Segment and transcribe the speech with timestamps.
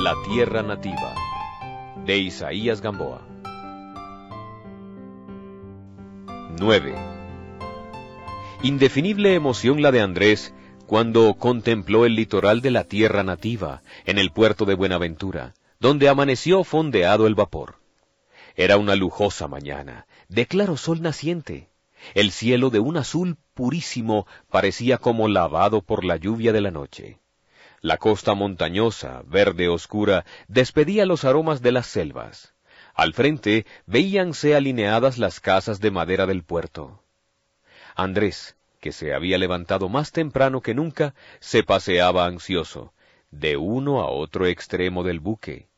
[0.00, 1.12] La Tierra Nativa,
[2.06, 3.20] de Isaías Gamboa.
[6.60, 6.94] 9.
[8.62, 10.54] Indefinible emoción la de Andrés
[10.86, 16.62] cuando contempló el litoral de la Tierra Nativa, en el puerto de Buenaventura, donde amaneció
[16.62, 17.80] fondeado el vapor.
[18.54, 21.70] Era una lujosa mañana, de claro sol naciente.
[22.14, 27.18] El cielo de un azul purísimo parecía como lavado por la lluvia de la noche.
[27.80, 32.54] La costa montañosa, verde oscura, despedía los aromas de las selvas.
[32.94, 37.04] Al frente veíanse alineadas las casas de madera del puerto.
[37.94, 42.92] Andrés, que se había levantado más temprano que nunca, se paseaba ansioso,
[43.30, 45.68] de uno a otro extremo del buque,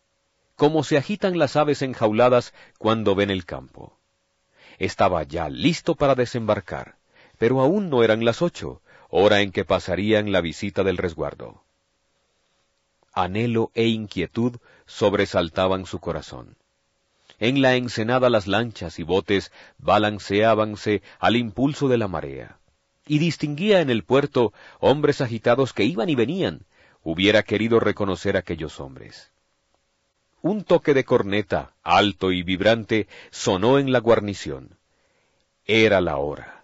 [0.56, 3.98] como se agitan las aves enjauladas cuando ven el campo.
[4.78, 6.96] Estaba ya listo para desembarcar,
[7.36, 8.80] pero aún no eran las ocho,
[9.10, 11.62] hora en que pasarían la visita del resguardo.
[13.12, 16.56] Anhelo e inquietud sobresaltaban su corazón.
[17.38, 22.58] En la ensenada las lanchas y botes balanceábanse al impulso de la marea,
[23.06, 26.66] y distinguía en el puerto hombres agitados que iban y venían.
[27.02, 29.30] Hubiera querido reconocer a aquellos hombres.
[30.42, 34.76] Un toque de corneta, alto y vibrante, sonó en la guarnición.
[35.64, 36.59] Era la hora.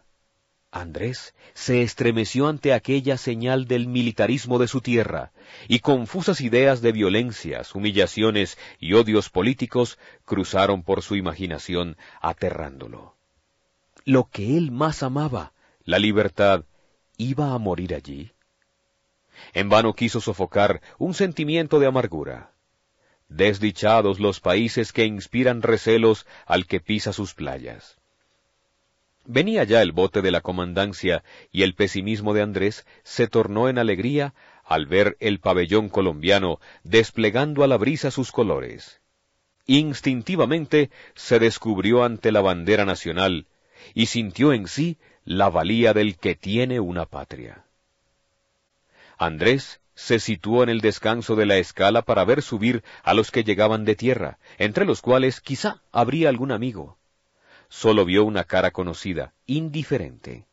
[0.81, 5.33] Andrés se estremeció ante aquella señal del militarismo de su tierra,
[5.69, 13.17] y confusas ideas de violencias, humillaciones y odios políticos cruzaron por su imaginación, aterrándolo.
[14.05, 15.53] Lo que él más amaba,
[15.85, 16.65] la libertad,
[17.17, 18.33] iba a morir allí.
[19.53, 22.53] En vano quiso sofocar un sentimiento de amargura.
[23.29, 27.99] Desdichados los países que inspiran recelos al que pisa sus playas.
[29.27, 33.79] Venía ya el bote de la comandancia y el pesimismo de Andrés se tornó en
[33.79, 39.01] alegría al ver el pabellón colombiano desplegando a la brisa sus colores.
[39.67, 43.47] Instintivamente se descubrió ante la bandera nacional
[43.95, 47.65] y sintió en sí la valía del que tiene una patria.
[49.19, 53.43] Andrés se situó en el descanso de la escala para ver subir a los que
[53.43, 56.97] llegaban de tierra, entre los cuales quizá habría algún amigo.
[57.69, 60.47] Solo vio una cara conocida, indiferente.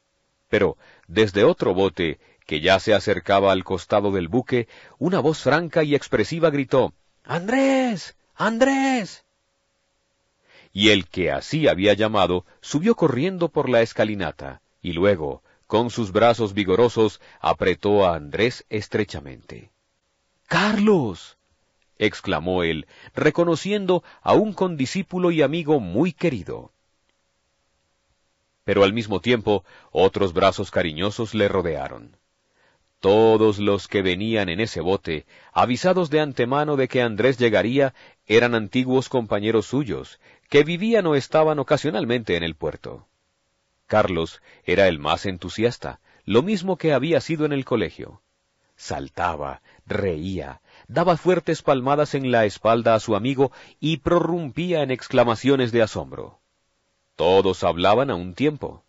[0.50, 4.68] Pero desde otro bote, que ya se acercaba al costado del buque,
[5.00, 8.16] una voz franca y expresiva gritó Andrés.
[8.36, 9.24] Andrés.
[10.74, 16.12] Y el que así había llamado subió corriendo por la escalinata, y luego, con sus
[16.12, 19.72] brazos vigorosos, apretó a Andrés estrechamente.
[20.48, 21.38] Carlos.
[21.98, 26.72] exclamó él, reconociendo a un condiscípulo y amigo muy querido.
[28.64, 32.18] Pero al mismo tiempo otros brazos cariñosos le rodearon.
[33.00, 37.94] Todos los que venían en ese bote, avisados de antemano de que Andrés llegaría,
[38.26, 43.08] eran antiguos compañeros suyos, que vivían o estaban ocasionalmente en el puerto.
[43.88, 48.22] Carlos era el más entusiasta, lo mismo que había sido en el colegio.
[48.78, 55.72] Saltaba, reía, daba fuertes palmadas en la espalda a su amigo y prorrumpía en exclamaciones
[55.74, 56.40] de asombro.
[57.16, 58.84] Todos hablaban a un tiempo.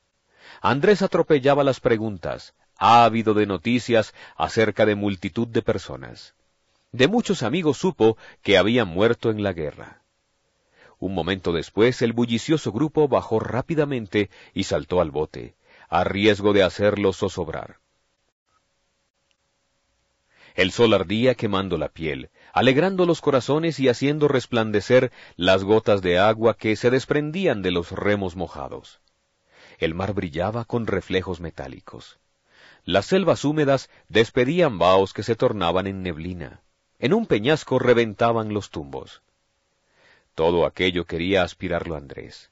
[0.60, 6.34] Andrés atropellaba las preguntas, ávido de noticias acerca de multitud de personas.
[6.92, 10.02] De muchos amigos supo que habían muerto en la guerra.
[10.98, 15.54] Un momento después el bullicioso grupo bajó rápidamente y saltó al bote,
[15.88, 17.78] a riesgo de hacerlo zozobrar.
[20.54, 26.18] El sol ardía quemando la piel, alegrando los corazones y haciendo resplandecer las gotas de
[26.18, 29.00] agua que se desprendían de los remos mojados.
[29.78, 32.20] El mar brillaba con reflejos metálicos.
[32.84, 36.60] Las selvas húmedas despedían vaos que se tornaban en neblina.
[37.00, 39.22] En un peñasco reventaban los tumbos.
[40.36, 42.50] Todo aquello quería aspirarlo Andrés.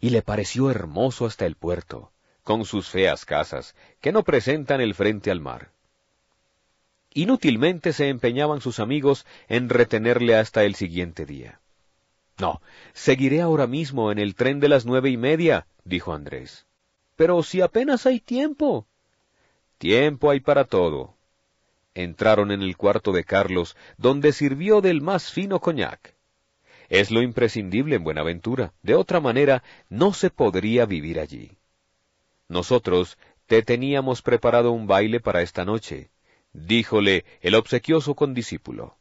[0.00, 2.10] Y le pareció hermoso hasta el puerto,
[2.42, 5.70] con sus feas casas, que no presentan el frente al mar.
[7.14, 11.60] Inútilmente se empeñaban sus amigos en retenerle hasta el siguiente día.
[12.38, 12.60] No,
[12.92, 16.66] seguiré ahora mismo en el tren de las nueve y media, dijo Andrés.
[17.14, 18.88] Pero si apenas hay tiempo.
[19.78, 21.14] Tiempo hay para todo.
[21.94, 26.16] Entraron en el cuarto de Carlos, donde sirvió del más fino coñac.
[26.88, 28.72] Es lo imprescindible en Buenaventura.
[28.82, 31.52] De otra manera, no se podría vivir allí.
[32.48, 33.16] Nosotros
[33.46, 36.10] te teníamos preparado un baile para esta noche,
[36.54, 38.96] díjole el obsequioso condiscípulo.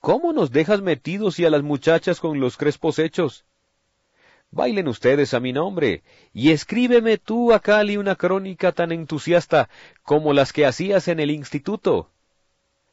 [0.00, 3.44] ¿Cómo nos dejas metidos y a las muchachas con los crespos hechos?
[4.50, 9.68] Bailen ustedes a mi nombre, y escríbeme tú a Cali una crónica tan entusiasta
[10.04, 12.10] como las que hacías en el instituto.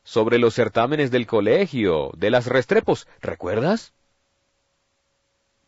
[0.04, 3.94] sobre los certámenes del colegio, de las Restrepos, ¿recuerdas?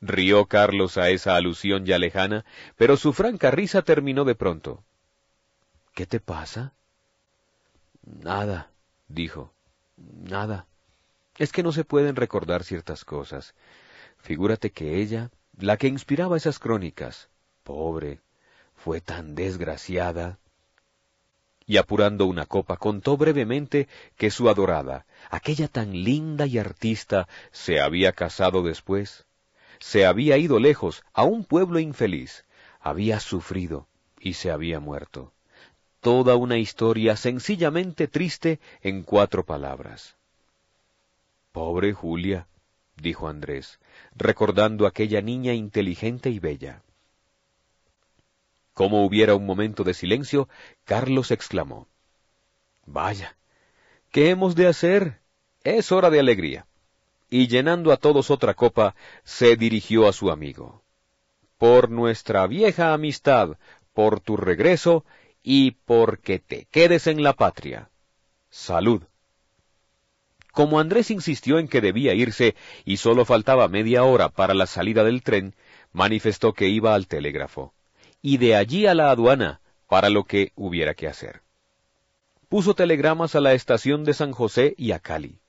[0.01, 2.45] Rió Carlos a esa alusión ya lejana,
[2.75, 4.83] pero su franca risa terminó de pronto.
[5.94, 6.74] ¿Qué te pasa?
[8.05, 8.71] Nada,
[9.07, 9.53] dijo.
[9.97, 10.67] Nada.
[11.38, 13.55] Es que no se pueden recordar ciertas cosas.
[14.17, 17.29] Figúrate que ella, la que inspiraba esas crónicas,
[17.63, 18.21] pobre,
[18.75, 20.39] fue tan desgraciada.
[21.65, 27.79] Y apurando una copa, contó brevemente que su adorada, aquella tan linda y artista, se
[27.79, 29.25] había casado después,
[29.79, 32.45] se había ido lejos, a un pueblo infeliz,
[32.79, 33.88] había sufrido
[34.19, 35.32] y se había muerto.
[36.03, 40.17] Toda una historia sencillamente triste en cuatro palabras.
[41.53, 42.45] Pobre Julia,
[42.97, 43.79] dijo Andrés,
[44.13, 46.81] recordando aquella niña inteligente y bella.
[48.73, 50.50] Como hubiera un momento de silencio,
[50.83, 51.88] Carlos exclamó
[52.85, 53.38] Vaya,
[54.11, 55.21] ¿qué hemos de hacer?
[55.63, 56.65] Es hora de alegría.
[57.29, 60.83] Y llenando a todos otra copa, se dirigió a su amigo.
[61.57, 63.57] Por nuestra vieja amistad,
[63.94, 65.05] por tu regreso
[65.43, 67.89] y porque te quedes en la patria.
[68.49, 69.03] Salud.
[70.51, 72.55] Como Andrés insistió en que debía irse
[72.85, 75.55] y solo faltaba media hora para la salida del tren,
[75.91, 77.73] manifestó que iba al telégrafo
[78.21, 81.41] y de allí a la aduana para lo que hubiera que hacer.
[82.49, 85.39] Puso telegramas a la estación de San José y a Cali.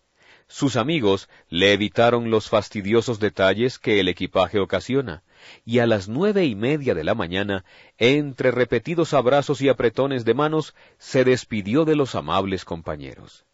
[0.48, 5.22] Sus amigos le evitaron los fastidiosos detalles que el equipaje ocasiona,
[5.64, 7.64] y a las nueve y media de la mañana,
[7.98, 13.44] entre repetidos abrazos y apretones de manos, se despidió de los amables compañeros.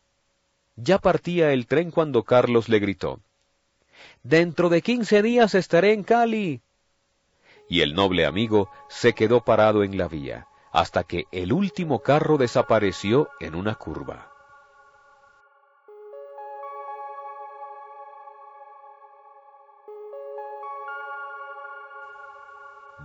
[0.77, 3.21] Ya partía el tren cuando Carlos le gritó
[4.23, 6.63] Dentro de quince días estaré en Cali
[7.71, 12.37] y el noble amigo se quedó parado en la vía, hasta que el último carro
[12.37, 14.33] desapareció en una curva.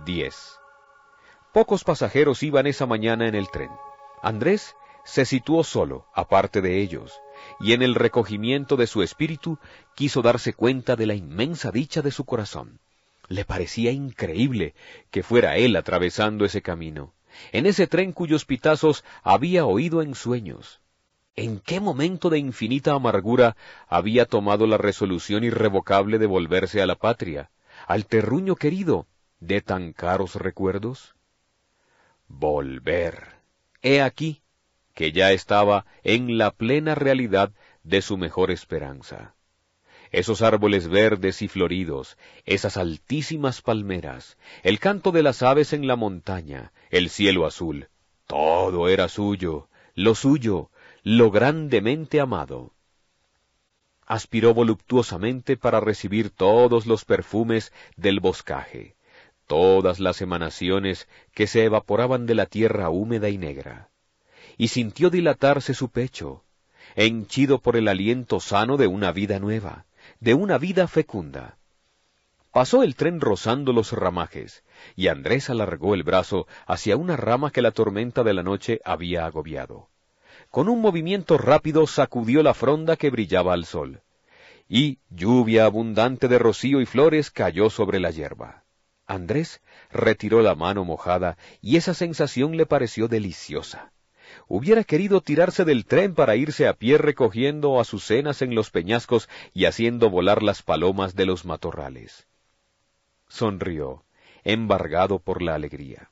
[0.06, 0.60] Diez.
[1.52, 3.70] Pocos pasajeros iban esa mañana en el tren.
[4.22, 7.20] Andrés se situó solo, aparte de ellos,
[7.58, 9.58] y en el recogimiento de su espíritu
[9.96, 12.78] quiso darse cuenta de la inmensa dicha de su corazón.
[13.26, 14.76] Le parecía increíble
[15.10, 17.12] que fuera él atravesando ese camino,
[17.50, 20.80] en ese tren cuyos pitazos había oído en sueños.
[21.34, 23.56] ¿En qué momento de infinita amargura
[23.88, 27.50] había tomado la resolución irrevocable de volverse a la patria,
[27.88, 29.08] al terruño querido
[29.40, 31.14] de tan caros recuerdos?
[32.28, 33.36] Volver.
[33.82, 34.42] He aquí
[34.94, 37.52] que ya estaba en la plena realidad
[37.82, 39.36] de su mejor esperanza
[40.10, 45.96] esos árboles verdes y floridos, esas altísimas palmeras, el canto de las aves en la
[45.96, 47.88] montaña, el cielo azul,
[48.26, 50.70] todo era suyo, lo suyo,
[51.02, 52.72] lo grandemente amado.
[54.06, 58.95] Aspiró voluptuosamente para recibir todos los perfumes del boscaje,
[59.46, 63.90] todas las emanaciones que se evaporaban de la tierra húmeda y negra,
[64.56, 66.44] y sintió dilatarse su pecho,
[66.94, 69.86] henchido por el aliento sano de una vida nueva,
[70.20, 71.58] de una vida fecunda.
[72.52, 74.64] Pasó el tren rozando los ramajes,
[74.94, 79.26] y Andrés alargó el brazo hacia una rama que la tormenta de la noche había
[79.26, 79.90] agobiado.
[80.50, 84.00] Con un movimiento rápido sacudió la fronda que brillaba al sol,
[84.68, 88.65] y lluvia abundante de rocío y flores cayó sobre la hierba.
[89.06, 89.60] Andrés
[89.90, 93.92] retiró la mano mojada y esa sensación le pareció deliciosa
[94.48, 99.64] hubiera querido tirarse del tren para irse a pie recogiendo azucenas en los peñascos y
[99.64, 102.26] haciendo volar las palomas de los matorrales.
[103.28, 104.04] Sonrió,
[104.44, 106.10] embargado por la alegría.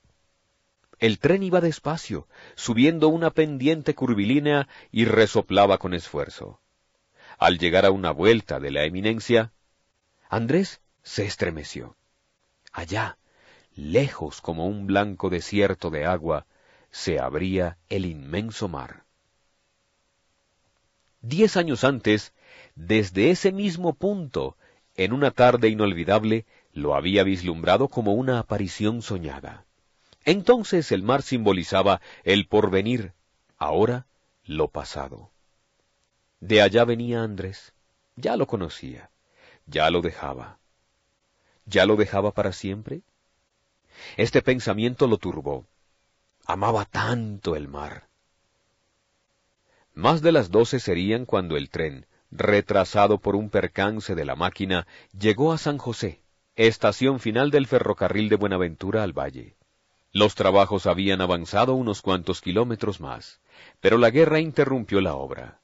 [0.98, 6.60] El tren iba despacio, subiendo una pendiente curvilínea y resoplaba con esfuerzo.
[7.38, 9.52] Al llegar a una vuelta de la eminencia,
[10.28, 11.96] Andrés se estremeció.
[12.74, 13.18] Allá,
[13.76, 16.44] lejos como un blanco desierto de agua,
[16.90, 19.04] se abría el inmenso mar.
[21.20, 22.34] Diez años antes,
[22.74, 24.56] desde ese mismo punto,
[24.96, 29.64] en una tarde inolvidable, lo había vislumbrado como una aparición soñada.
[30.24, 33.12] Entonces el mar simbolizaba el porvenir,
[33.56, 34.06] ahora
[34.46, 35.30] lo pasado.
[36.40, 37.72] De allá venía Andrés,
[38.16, 39.10] ya lo conocía,
[39.64, 40.58] ya lo dejaba.
[41.66, 43.02] ¿Ya lo dejaba para siempre?
[44.16, 45.66] Este pensamiento lo turbó.
[46.46, 48.08] Amaba tanto el mar.
[49.94, 54.86] Más de las doce serían cuando el tren, retrasado por un percance de la máquina,
[55.16, 56.20] llegó a San José,
[56.56, 59.56] estación final del ferrocarril de Buenaventura al valle.
[60.12, 63.40] Los trabajos habían avanzado unos cuantos kilómetros más,
[63.80, 65.60] pero la guerra interrumpió la obra.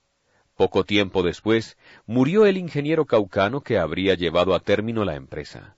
[0.57, 1.77] Poco tiempo después,
[2.07, 5.77] murió el ingeniero caucano que habría llevado a término la empresa.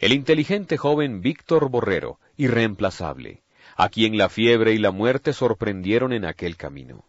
[0.00, 3.42] El inteligente joven Víctor Borrero, irreemplazable,
[3.76, 7.04] a quien la fiebre y la muerte sorprendieron en aquel camino.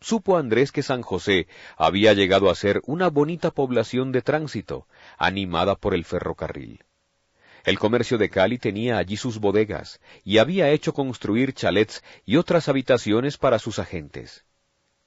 [0.00, 4.86] Supo Andrés que San José había llegado a ser una bonita población de tránsito,
[5.18, 6.84] animada por el ferrocarril.
[7.64, 12.68] El comercio de Cali tenía allí sus bodegas y había hecho construir chalets y otras
[12.68, 14.44] habitaciones para sus agentes.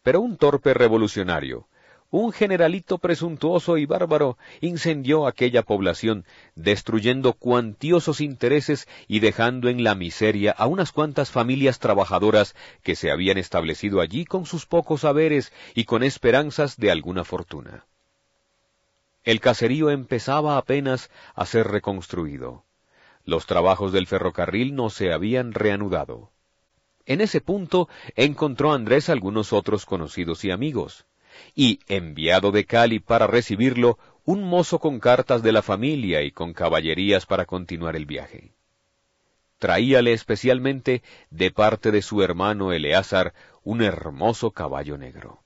[0.03, 1.69] Pero un torpe revolucionario,
[2.09, 9.93] un generalito presuntuoso y bárbaro, incendió aquella población, destruyendo cuantiosos intereses y dejando en la
[9.93, 15.51] miseria a unas cuantas familias trabajadoras que se habían establecido allí con sus pocos haberes
[15.75, 17.85] y con esperanzas de alguna fortuna.
[19.23, 22.63] El caserío empezaba apenas a ser reconstruido.
[23.25, 26.31] Los trabajos del ferrocarril no se habían reanudado.
[27.05, 31.05] En ese punto encontró Andrés algunos otros conocidos y amigos,
[31.55, 36.53] y enviado de Cali para recibirlo un mozo con cartas de la familia y con
[36.53, 38.53] caballerías para continuar el viaje.
[39.57, 45.43] Traíale especialmente de parte de su hermano Eleazar un hermoso caballo negro.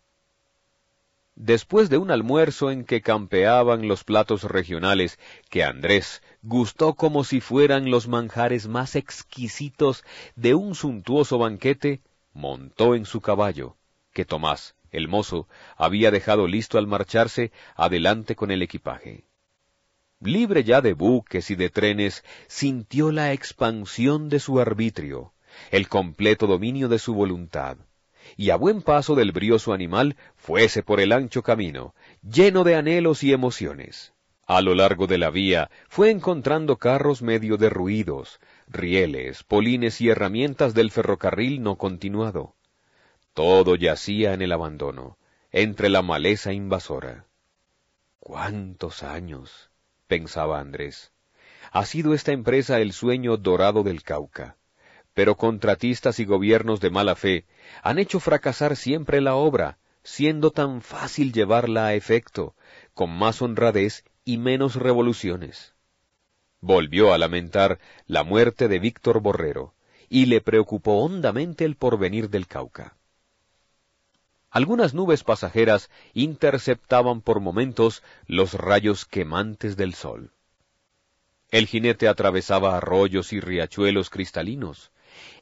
[1.36, 5.18] Después de un almuerzo en que campeaban los platos regionales
[5.50, 10.04] que Andrés gustó como si fueran los manjares más exquisitos
[10.36, 12.02] de un suntuoso banquete,
[12.34, 13.78] montó en su caballo,
[14.12, 19.26] que Tomás, el mozo, había dejado listo al marcharse adelante con el equipaje.
[20.20, 25.34] Libre ya de buques y de trenes, sintió la expansión de su arbitrio,
[25.72, 27.78] el completo dominio de su voluntad,
[28.38, 33.24] y a buen paso del brioso animal fuese por el ancho camino, lleno de anhelos
[33.24, 34.14] y emociones.
[34.46, 40.74] A lo largo de la vía fue encontrando carros medio derruidos, rieles, polines y herramientas
[40.74, 42.56] del ferrocarril no continuado.
[43.34, 45.18] Todo yacía en el abandono,
[45.52, 47.26] entre la maleza invasora.
[48.20, 49.70] ¿Cuántos años?
[50.08, 51.12] pensaba Andrés.
[51.72, 54.58] Ha sido esta empresa el sueño dorado del Cauca,
[55.14, 57.46] pero contratistas y gobiernos de mala fe
[57.82, 62.56] han hecho fracasar siempre la obra, siendo tan fácil llevarla a efecto,
[62.94, 65.74] con más honradez y menos revoluciones.
[66.60, 69.74] Volvió a lamentar la muerte de Víctor Borrero,
[70.10, 72.98] y le preocupó hondamente el porvenir del Cauca.
[74.52, 80.32] Algunas nubes pasajeras interceptaban por momentos los rayos quemantes del sol.
[81.52, 84.92] El jinete atravesaba arroyos y riachuelos cristalinos,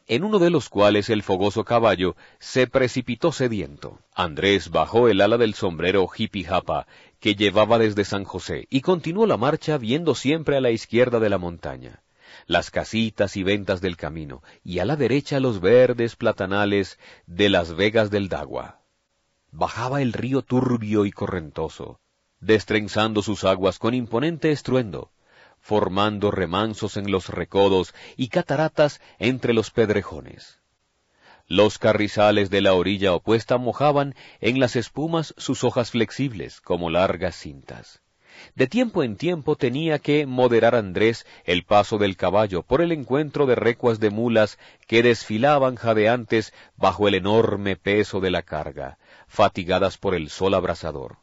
[0.05, 3.99] en uno de los cuales el fogoso caballo se precipitó sediento.
[4.13, 6.85] Andrés bajó el ala del sombrero japa
[7.19, 11.29] que llevaba desde San José y continuó la marcha viendo siempre a la izquierda de
[11.29, 12.03] la montaña
[12.45, 17.75] las casitas y ventas del camino, y a la derecha los verdes platanales de las
[17.75, 18.78] vegas del Dagua.
[19.51, 21.99] Bajaba el río turbio y correntoso,
[22.39, 25.11] destrenzando sus aguas con imponente estruendo,
[25.59, 30.59] formando remansos en los recodos y cataratas entre los pedrejones.
[31.47, 37.35] Los carrizales de la orilla opuesta mojaban en las espumas sus hojas flexibles como largas
[37.35, 38.01] cintas.
[38.55, 43.45] De tiempo en tiempo tenía que moderar Andrés el paso del caballo por el encuentro
[43.45, 44.57] de recuas de mulas
[44.87, 51.17] que desfilaban jadeantes bajo el enorme peso de la carga, fatigadas por el sol abrasador.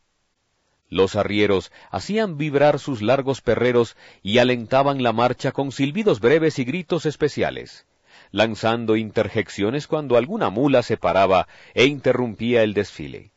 [0.88, 6.64] Los arrieros hacían vibrar sus largos perreros y alentaban la marcha con silbidos breves y
[6.64, 7.86] gritos especiales,
[8.30, 13.32] lanzando interjecciones cuando alguna mula se paraba e interrumpía el desfile.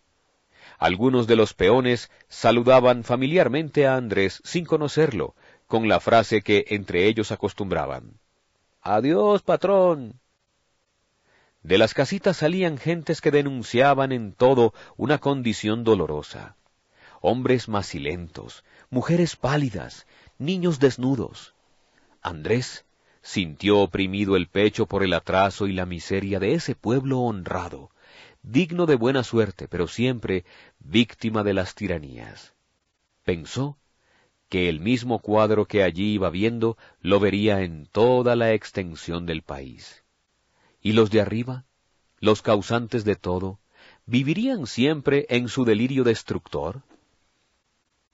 [0.79, 5.35] Algunos de los peones saludaban familiarmente a Andrés sin conocerlo,
[5.67, 8.19] con la frase que entre ellos acostumbraban.
[8.81, 10.19] Adiós, patrón.
[11.61, 16.55] De las casitas salían gentes que denunciaban en todo una condición dolorosa
[17.21, 20.07] hombres macilentos, mujeres pálidas,
[20.37, 21.53] niños desnudos.
[22.21, 22.85] Andrés
[23.21, 27.91] sintió oprimido el pecho por el atraso y la miseria de ese pueblo honrado,
[28.51, 30.45] digno de buena suerte, pero siempre
[30.79, 32.53] víctima de las tiranías.
[33.23, 33.77] Pensó
[34.49, 39.43] que el mismo cuadro que allí iba viendo lo vería en toda la extensión del
[39.43, 40.03] país.
[40.81, 41.65] ¿Y los de arriba,
[42.19, 43.59] los causantes de todo,
[44.05, 46.81] vivirían siempre en su delirio destructor?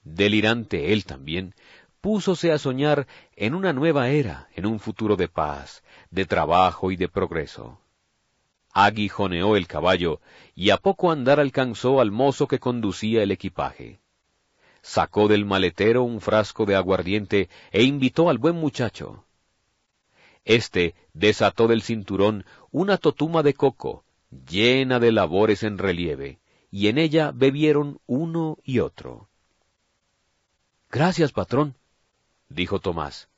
[0.05, 1.55] delirante él también,
[1.99, 6.95] púsose a soñar en una nueva era, en un futuro de paz, de trabajo y
[6.95, 7.79] de progreso.
[8.77, 10.19] Aguijoneó el caballo
[10.53, 14.01] y a poco andar alcanzó al mozo que conducía el equipaje.
[14.81, 19.23] Sacó del maletero un frasco de aguardiente e invitó al buen muchacho.
[20.43, 26.39] Este desató del cinturón una totuma de coco, llena de labores en relieve,
[26.69, 29.29] y en ella bebieron uno y otro.
[30.91, 31.77] Gracias, patrón,
[32.49, 33.29] dijo Tomás.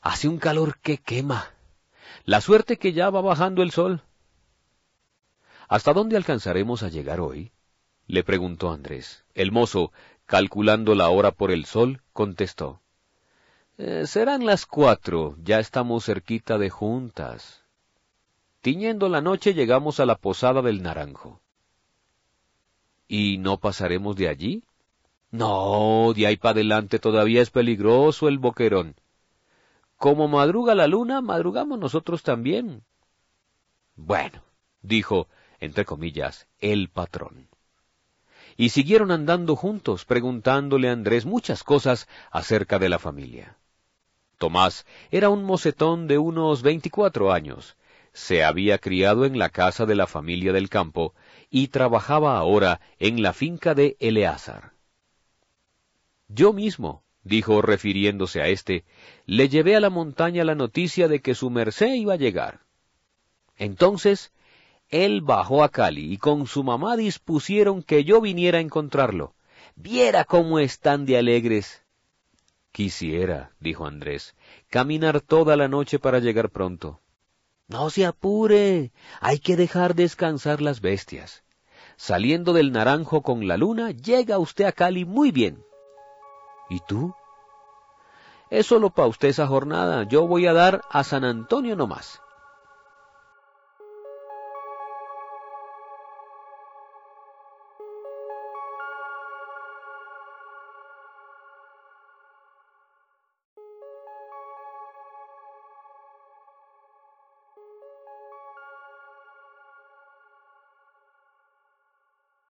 [0.00, 1.50] Hace un calor que quema.
[2.24, 4.02] La suerte que ya va bajando el sol.
[5.68, 7.52] ¿Hasta dónde alcanzaremos a llegar hoy?
[8.06, 9.24] le preguntó Andrés.
[9.34, 9.92] El mozo,
[10.26, 12.80] calculando la hora por el sol, contestó.
[13.78, 17.64] Eh, serán las cuatro, ya estamos cerquita de juntas.
[18.60, 21.40] Tiñendo la noche llegamos a la posada del Naranjo.
[23.08, 24.62] ¿Y no pasaremos de allí?
[25.30, 28.94] No, de ahí para adelante todavía es peligroso el boquerón.
[29.96, 32.84] Como madruga la luna, madrugamos nosotros también.
[33.96, 34.42] Bueno,
[34.82, 35.28] dijo,
[35.64, 37.48] entre comillas, el patrón.
[38.56, 43.56] Y siguieron andando juntos, preguntándole a Andrés muchas cosas acerca de la familia.
[44.38, 47.76] Tomás era un mocetón de unos veinticuatro años.
[48.12, 51.14] Se había criado en la casa de la familia del campo
[51.50, 54.72] y trabajaba ahora en la finca de Eleazar.
[56.28, 58.84] Yo mismo, dijo refiriéndose a éste,
[59.26, 62.60] le llevé a la montaña la noticia de que su merced iba a llegar.
[63.56, 64.32] Entonces,
[64.90, 69.34] él bajó a Cali y con su mamá dispusieron que yo viniera a encontrarlo.
[69.76, 71.82] Viera cómo están de alegres.
[72.70, 74.34] Quisiera, dijo Andrés,
[74.68, 77.00] caminar toda la noche para llegar pronto.
[77.66, 81.44] No se apure, hay que dejar descansar las bestias.
[81.96, 85.64] Saliendo del naranjo con la luna, llega usted a Cali muy bien.
[86.68, 87.14] ¿Y tú?
[88.50, 90.06] Es solo para usted esa jornada.
[90.08, 92.20] Yo voy a dar a San Antonio nomás.